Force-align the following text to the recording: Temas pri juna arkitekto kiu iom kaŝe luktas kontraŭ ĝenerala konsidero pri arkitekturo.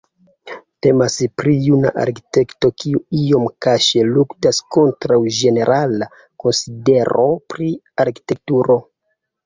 Temas 0.85 1.17
pri 1.41 1.53
juna 1.65 1.91
arkitekto 2.05 2.71
kiu 2.85 3.03
iom 3.21 3.47
kaŝe 3.67 4.03
luktas 4.15 4.63
kontraŭ 4.79 5.21
ĝenerala 5.41 6.11
konsidero 6.19 7.31
pri 7.53 7.75
arkitekturo. 8.07 8.85